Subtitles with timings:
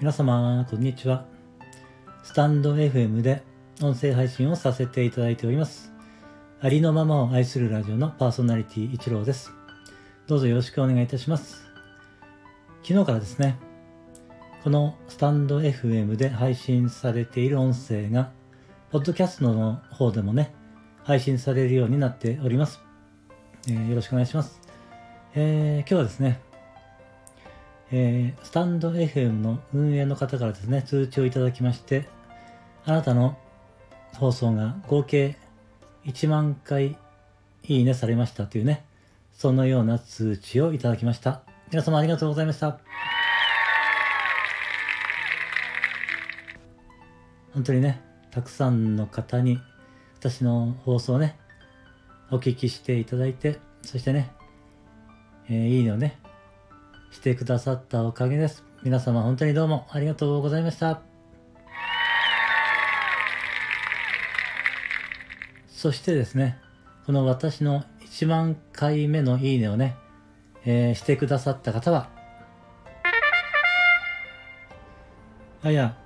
[0.00, 1.26] 皆様、こんにちは。
[2.22, 3.42] スタンド FM で
[3.82, 5.92] 音声配信をさせていただいております。
[6.58, 9.52] ありのままを愛するラジオのパーソナリティ一郎です。
[10.26, 11.66] どうぞよろしくお願いいたします。
[12.82, 13.58] 昨日からですね、
[14.64, 18.32] このスタンド FM で配信されている音声が、
[18.90, 20.54] ポッドキャストの方でもね、
[21.04, 22.80] 配信されるようになっております。
[23.68, 24.62] えー、よろしくお願いします。
[25.34, 26.40] えー、今日はですね、
[27.92, 32.06] えー、スタンド FM の運営の方からですね、通知をいただきまして、
[32.84, 33.36] あなたの
[34.14, 35.36] 放送が合計
[36.04, 36.96] 1万回
[37.64, 38.84] いいねされましたというね、
[39.32, 41.42] そのような通知をいただきました。
[41.72, 42.78] 皆様ありがとうございました。
[47.54, 48.00] 本当にね、
[48.30, 49.58] たくさんの方に
[50.20, 51.36] 私の放送をね、
[52.30, 54.30] お聞きしていただいて、そしてね、
[55.48, 56.19] えー、いいねをね、
[57.10, 58.64] してくださったおかげです。
[58.82, 61.02] 皆様本当にどうもありがとうございました。
[65.68, 66.58] そしてですね、
[67.06, 69.96] この私の1万回目のいいねをね、
[70.64, 72.10] えー、してくださった方は、
[75.62, 75.96] あや、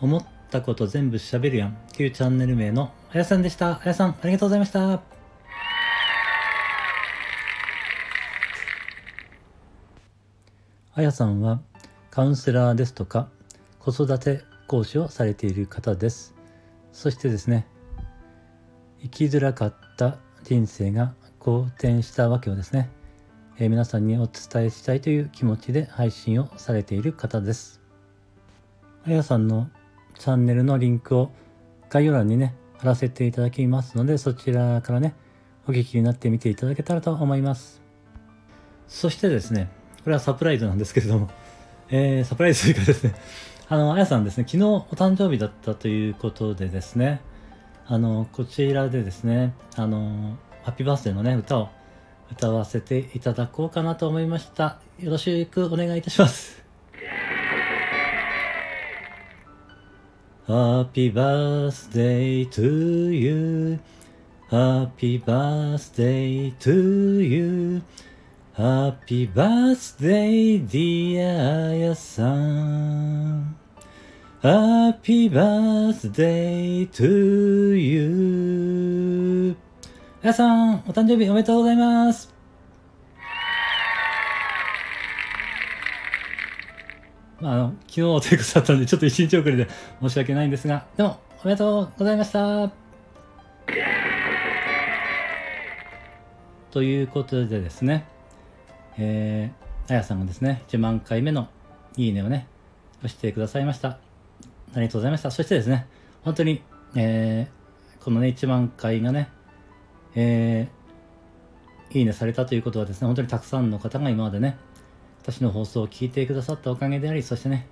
[0.00, 3.80] 思ったこと全部喋るやんっていうチャンネル名のあやさんでした。
[3.82, 5.21] あやさん、ありがとうございました。
[10.94, 11.62] あやさんは
[12.10, 13.30] カウンセラーですとか
[13.78, 16.34] 子育て講師をされている方です。
[16.92, 17.66] そしてですね、
[19.00, 22.90] 生きづらかった人生が好転したわけをですね、
[23.58, 27.80] えー、皆さんにお伝えしたいという気持ちで配信をされている方です。
[29.06, 29.70] あやさんの
[30.18, 31.32] チャンネルのリンクを
[31.88, 35.14] 概要欄にね、貼らせていただきますので、そちらからね、
[35.66, 37.80] お聞きになってみていただけたらと思います。
[38.88, 39.70] そしてですね、
[40.04, 41.30] これはサプライズなんですけれども、
[41.90, 43.14] えー、サプライズというかですね、
[43.68, 47.20] あの、あやさんですね、昨日お誕生日だったということでですね、
[47.86, 51.68] あの、こちらでですね、あの、ハッピーバースデーのね、歌を
[52.32, 54.80] 歌わせていただこうかなと思いました。
[54.98, 56.62] よろしくお願いいたします。
[60.48, 63.78] Happy birthday to you.
[64.50, 67.82] Happy birthday to you.
[68.62, 73.56] Happy birthday, dear あやさん。
[74.40, 79.56] Happy birthday to you.
[80.22, 82.32] あやさん、お誕生日おめでとうございます。
[87.40, 89.66] まあ、あの、昨日ということだったので、ちょっと一日遅れで
[90.00, 92.70] 申し訳ないんですが、でも、おめでとうございました。
[96.70, 98.06] ということでですね、
[98.98, 101.48] えー、あやさんがですね、1万回目の
[101.96, 102.46] いいねをね、
[102.98, 103.88] 押してくださいました。
[103.88, 104.00] あ
[104.76, 105.30] りがとうございました。
[105.30, 105.86] そしてですね、
[106.22, 106.62] 本当に、
[106.94, 109.28] えー、このね、1万回がね、
[110.14, 114.56] えー、いいねされたということはですね、本当にたくさんの方が今までね、
[115.22, 117.66] 私の放送を聞いてくださったおかげであり、そしてね、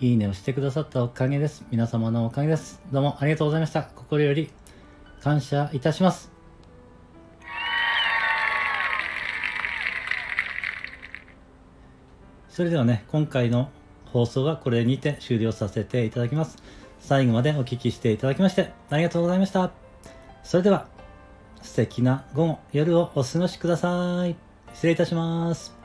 [0.00, 1.64] いいねをしてくださったおかげです。
[1.70, 2.82] 皆様のおかげです。
[2.92, 3.82] どうもありがとうございました。
[3.82, 4.50] 心より
[5.22, 6.31] 感謝いたします。
[12.52, 13.70] それではね、今回の
[14.04, 16.58] 放送はこれにて終了させていただきます。
[17.00, 19.70] 最後までお聴きしていただきましてありがとうございました。
[20.44, 20.86] それでは、
[21.62, 24.36] 素敵な午後、夜をお過ごしください。
[24.74, 25.81] 失礼いたします。